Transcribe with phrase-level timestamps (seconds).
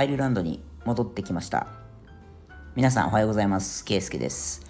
[0.00, 1.66] アイルランドに戻ってきました。
[2.74, 3.84] 皆さんおはようございます。
[3.84, 4.64] ケイスケです。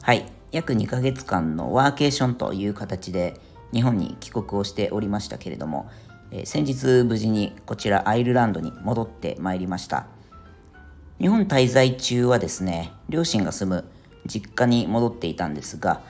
[0.00, 0.24] はい。
[0.50, 3.38] 約2ヶ月間のワーケーションという形で
[3.74, 5.90] 日本に帰国をしておりましたけれども、
[6.30, 10.06] えー、先日無事にこちらアイルランドに戻ってまいりました。
[11.20, 13.84] 日本滞在中はですね両親が住む
[14.24, 16.00] 実家に戻っていたんですが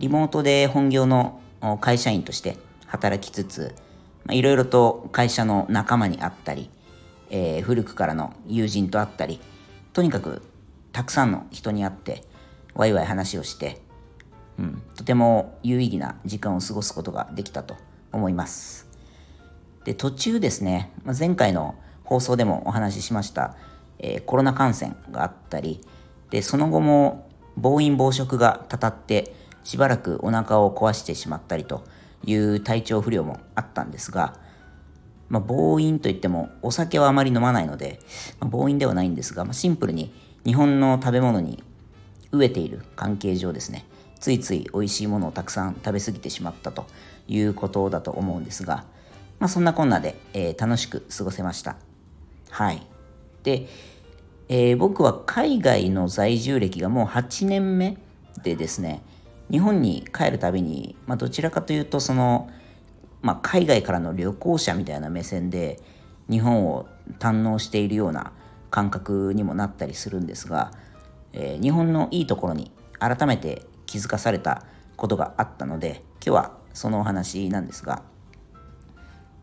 [0.00, 1.40] リモートで本業の
[1.80, 2.56] 会社員として
[2.86, 3.76] 働きつつ
[4.28, 6.68] いろいろと会社の仲間に会ったり、
[7.32, 9.40] えー、古くからの友人と会ったり
[9.92, 10.42] とにかく
[10.92, 12.22] たくさんの人に会って
[12.74, 13.80] ワイワイ話をして、
[14.58, 17.76] うん、とても有意義な時間を過ごすことができたと
[18.12, 18.86] 思います。
[19.84, 21.74] で途中ですねま前回の
[22.04, 23.56] 放送でもお話ししました、
[23.98, 25.80] えー、コロナ感染があったり
[26.30, 31.84] でその後も暴飲暴食がたたってしばらくお腹を壊してしまったりと
[32.24, 34.36] いう体調不良もあったんですが、
[35.32, 38.00] まあ、暴飲といってもお酒はあまり飲まないので、
[38.38, 40.12] まあ、暴飲ではないんですが、まあ、シンプルに
[40.44, 41.64] 日本の食べ物に
[42.32, 43.86] 飢えている関係上ですね
[44.20, 46.84] ついつい美味しいものをたくさん食べ過ぎてしまったと
[47.28, 48.84] いうことだと思うんですが、
[49.38, 51.76] まあ、そんなこんなで、えー、楽しく過ごせました。
[52.50, 52.86] はい。
[53.42, 53.66] で、
[54.50, 57.96] えー、僕は海外の在住歴がもう8年目
[58.42, 59.02] でですね
[59.50, 62.50] 日本に帰るたびに、まあ、どちらかというとその、
[63.22, 65.80] まあ、海外からの旅行者みたいな目線で
[66.28, 68.32] 日本を堪能しているような
[68.70, 70.72] 感覚にもなったりするんですが、
[71.32, 74.64] えー、日本のいいところに改めて気づかされた
[74.96, 78.02] ことがあったので今日はそのお話なんですが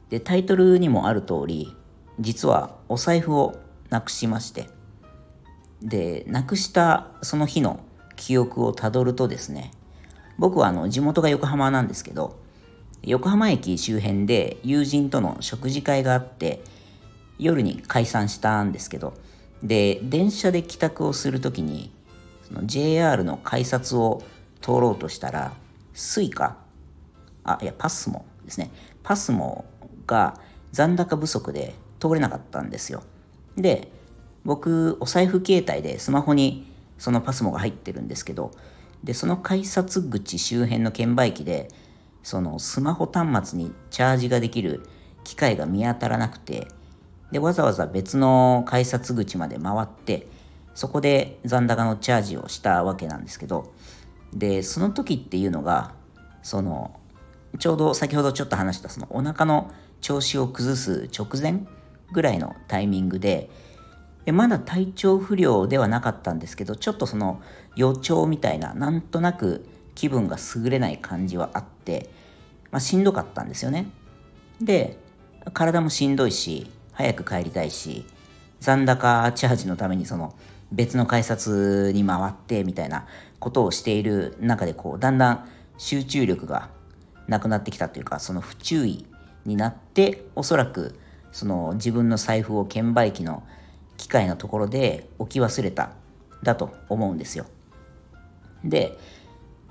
[0.10, 1.76] でタイトルにもある通り
[2.20, 4.68] 実はお財布をなくしまして
[5.82, 7.80] でなくしたその日の
[8.16, 9.72] 記憶をたどるとですね
[10.38, 12.39] 僕はあの地元が横浜なんですけど
[13.04, 16.62] 横浜駅周辺で友人との食事会があって
[17.38, 19.14] 夜に解散したんですけど
[19.64, 21.92] で電車で帰宅をする時に
[22.48, 24.22] その JR の改札を
[24.62, 25.54] 通ろうとしたら
[25.94, 26.54] Suica
[27.44, 28.72] あいやパスモですね。
[29.04, 29.66] パスモ
[30.06, 30.40] が
[30.72, 33.04] 残高不足で通れなかったんですよ。
[33.58, 33.92] で
[34.46, 38.52] 僕お財布携帯でスマホにそのパスモが入ってるんですけど
[39.04, 41.70] でその改札口周辺の券売機で
[42.24, 44.84] そのスマホ端末にチャージができる
[45.24, 46.68] 機械が見当たらなくて
[47.32, 50.28] でわざわざ別の改札口まで回って
[50.74, 53.74] そこで残高のチャージをしたわけなんですけど
[54.34, 55.94] でその時っていうのが
[56.42, 57.00] その
[57.58, 59.72] ちょうど先ほどちょっと話したそのお腹の
[60.02, 61.66] 調子を崩す直前
[62.12, 63.50] ぐらいのタイミングで
[64.26, 67.42] でまだ体調不良ではなかったんですけどちょっとその
[67.76, 69.66] 予兆みたいななんとなく
[69.96, 71.79] 気分が優れない感じはあって、
[72.72, 73.88] まあ、しんどかったんですよね
[74.62, 74.98] で
[75.54, 78.06] 体もしんどいし早く帰りたいし
[78.60, 80.36] 残高チャージのためにその
[80.72, 83.08] 別の改札に回ってみたいな
[83.40, 86.70] ことをしている中でこうだんだん集中力が
[87.28, 89.06] なくなってきたというかその不注意
[89.46, 91.00] になっておそらく
[91.32, 93.44] その自分の財布を券売機の
[93.98, 95.92] 機械のところで置き忘れた
[96.44, 97.46] だと思うんですよ。
[98.64, 98.98] で、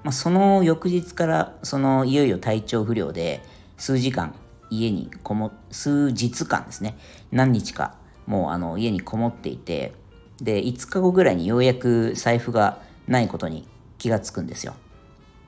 [0.04, 3.42] まあ、その翌日からそのいよいよ体調不良で
[3.76, 4.34] 数時間
[4.70, 6.96] 家にこも数日間ですね
[7.30, 7.94] 何日か
[8.26, 9.92] もうあの家にこもっていて
[10.40, 13.66] で5日後ぐらいにようやく財布がないことに
[13.98, 14.74] 気がつくんですよ。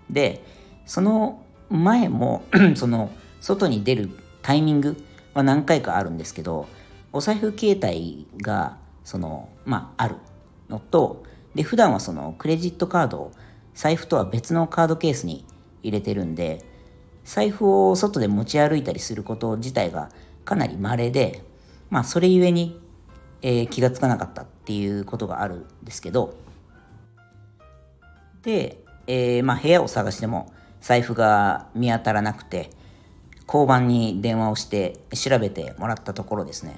[0.08, 0.42] で
[0.86, 2.42] その前も
[2.74, 4.10] その外に出る
[4.42, 4.96] タイミング
[5.34, 6.66] は何回かあるんですけど
[7.12, 10.16] お財布携帯がそのまあある
[10.68, 11.22] のと
[11.54, 13.32] で普段はそのクレジットカードを
[13.80, 15.42] 財布とは別のカードケースに
[15.82, 16.62] 入れてるんで
[17.24, 20.10] 財布を外で持ち歩いたりすること自体が
[20.44, 21.42] かなり稀で
[21.88, 22.78] まあそれゆえに、
[23.40, 26.36] えー、気がつかなかったっていうことがあるんですけど。
[28.42, 30.52] で、えー、まあ部屋を探しても
[30.82, 32.68] 財布が見当たらなくて
[33.46, 36.76] 交番に電話をして調べてもらったところですね。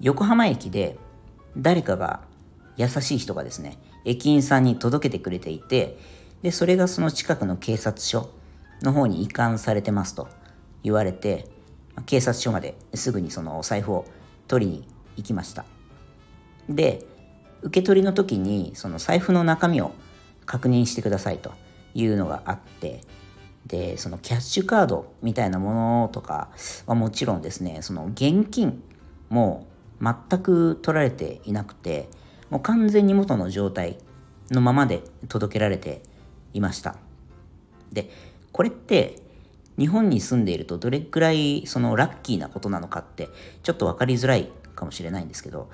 [0.00, 0.98] 横浜駅で
[1.56, 2.22] 誰かが
[2.76, 5.98] 優しい人がですね駅員さんに届けてくれていて
[6.42, 8.30] でそれがその近くの警察署
[8.82, 10.28] の方に移管されてますと
[10.82, 11.46] 言われて
[12.06, 14.04] 警察署まですぐにそのお財布を
[14.46, 15.64] 取りに行きました。
[16.68, 17.04] で
[17.62, 19.92] 受け取りの時にその財布の中身を
[20.46, 21.52] 確認してくださいと
[21.94, 23.00] いうのがあって
[23.66, 26.50] でそのキャッシュカードみたいなものとか
[26.86, 28.82] はもちろんですねその現金
[29.28, 29.66] も
[30.00, 32.08] 全く取られていなくて
[32.50, 33.98] もう完全に元の状態
[34.50, 36.02] のままで届けられて
[36.54, 36.96] いました
[37.92, 38.10] で
[38.52, 39.22] これって
[39.78, 43.28] 日本に住んでいるとどれくらいそのラッキーなことなのかって
[43.62, 45.70] ちょっと分かりづらいかもしれないんですけど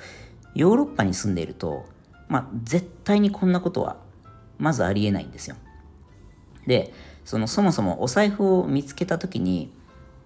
[0.55, 1.87] ヨーロッパに住んでいると、
[2.29, 3.97] まあ、絶対にこんなことは
[4.59, 5.57] まずありえないんですよ。
[6.67, 6.93] で
[7.25, 9.73] そのそもそもお財布を見つけた時に、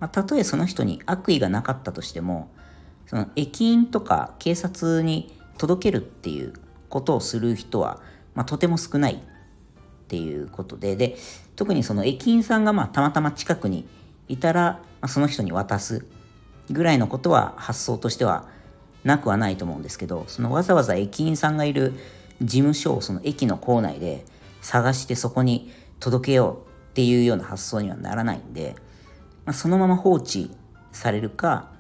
[0.01, 2.51] まあ、たとえその人に悪意がなかったとしても
[3.07, 6.53] その駅員とか警察に届けるっていう
[6.89, 8.01] ことをする人は、
[8.35, 9.23] まあ、とても少ない
[10.09, 11.17] っていうことでで
[11.55, 13.87] 特にその駅員さんがまあたまたま近くに
[14.27, 16.07] いたら、まあ、その人に渡す
[16.71, 18.49] ぐらいのことは発想としては
[19.05, 21.93] なくはないと思うんですけどそのわざわざ駅員さんがいる
[22.41, 24.25] 事務所をその駅の構内で
[24.63, 25.71] 探してそこに
[26.01, 28.77] 届けようっていうような発想にはならないんで、
[29.45, 30.51] まあ、そのまま放置
[30.93, 31.71] されるか、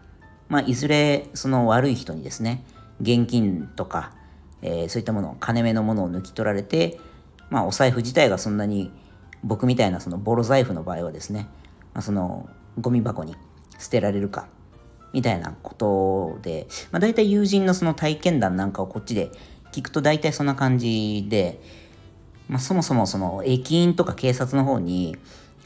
[0.48, 2.62] まあ、いずれその悪い人にですね
[3.00, 4.12] 現金とか、
[4.60, 7.00] えー、そういったもの金目のものを抜き取られて、
[7.50, 8.90] まあ、お財布自体がそんなに
[9.42, 11.48] 僕みたいなそのボロ財布の場合はですね、
[11.94, 12.48] まあ、その
[12.80, 13.36] ゴミ箱に
[13.78, 14.48] 捨てられるか
[15.12, 19.30] みたいなことで、まあ、大体友人のその体験談なんかをこっちで
[19.72, 21.60] 聞くと大体そんな感じで、
[22.48, 25.16] まあ、そもそもその駅員とか警察の方に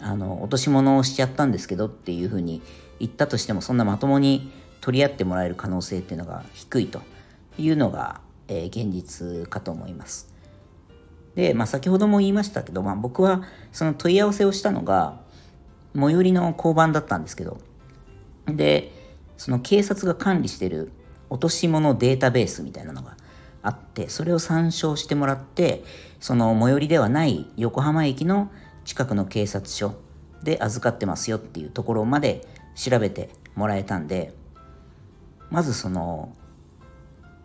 [0.00, 2.60] あの落とし物をしちゃったんですけどっていうふうに
[2.98, 4.50] 言ったとしてもそんなまともに
[4.80, 7.02] 取り合ってもらえる可能性っていうのが低いと
[7.56, 10.31] いうのが、えー、現実かと思います。
[11.34, 13.42] で、まあ、先ほども言いましたけど、まあ、僕は
[13.72, 15.20] その問い合わせをしたのが
[15.94, 17.58] 最寄りの交番だったんですけど
[18.46, 18.92] で
[19.36, 20.92] その警察が管理してる
[21.30, 23.16] 落とし物データベースみたいなのが
[23.62, 25.84] あってそれを参照してもらって
[26.20, 28.50] その最寄りではない横浜駅の
[28.84, 29.94] 近くの警察署
[30.42, 34.34] で預かってますよっていうところまで調べてもらえたんで
[35.50, 36.34] まずその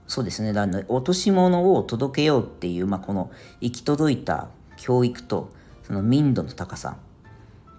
[0.07, 0.53] そうですね。
[0.53, 5.49] だ落とし物を届けようっていう、まあ、この行き届いた教育と
[5.83, 6.97] その民度の高さ。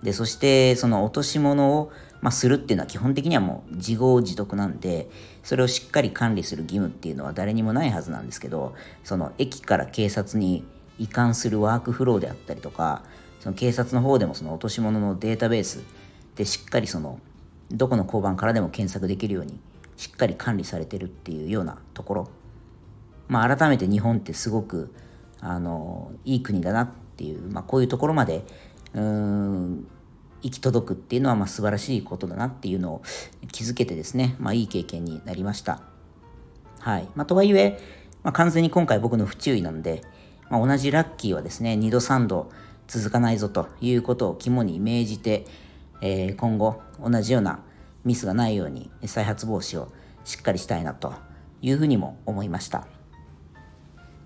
[0.03, 1.91] でそしてその落とし物を、
[2.21, 5.11] まあ、するっていうのは基本的にはもう自業自得なんで
[5.43, 10.65] それをしっかり管理する義務っていうのは誰にもないはずなんですけどその駅から警察に
[10.99, 13.03] 移管するワークフローであったりとか
[13.41, 15.83] その警察の方でもその落とし物のデータベース
[16.37, 17.19] でしっかりその
[17.71, 19.59] どこの交番からでも検索できるように
[19.99, 22.29] しっかり管理されてるっていうようなところ、
[23.27, 24.95] まあ、改めて日本ってすごく
[25.41, 28.45] あのいい国だなっていう、まあ、こういうところまで
[28.95, 29.89] うん
[30.41, 33.03] 行き届くっていうのはまあ素晴らしいことだなっていうのを
[33.51, 35.83] 気づけてですね、まあ、いい経験になりました。
[36.79, 37.81] はいまあ、とはいえ、
[38.23, 40.03] まあ、完全に今回僕の不注意なんで、
[40.49, 42.53] まあ、同じラッキーはですね2度3度
[42.87, 45.45] 続かないぞということを肝に銘じて、
[46.01, 47.59] えー、今後同じような
[48.05, 49.93] ミスがないように再発防止を
[50.25, 51.15] しっかりしたいなと
[51.63, 52.87] いうふうにも思いました。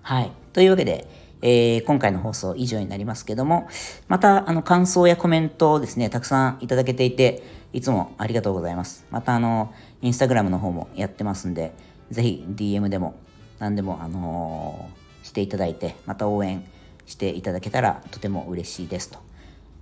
[0.01, 0.31] はい。
[0.51, 1.07] というわけで、
[1.41, 3.67] えー、今回の放送以上になりますけども、
[4.07, 7.43] また、あの、感想やコメントをですね、たくさんいただけていて、
[7.73, 9.05] いつもありがとうございます。
[9.11, 11.73] また、あの、インスタグラムの方もやってますんで、
[12.11, 13.15] ぜひ DM でも、
[13.59, 16.63] 何でも、あのー、していただいて、また応援
[17.05, 19.09] していただけたらとても嬉しいです。
[19.09, 19.19] と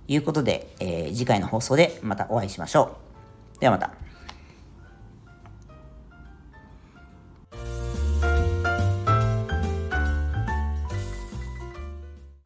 [0.08, 3.11] いうことで、えー、次回の放送でまたお会いしましょう。
[3.62, 4.11] ではまた。